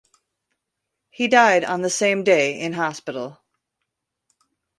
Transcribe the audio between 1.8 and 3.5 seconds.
the same day in hospital.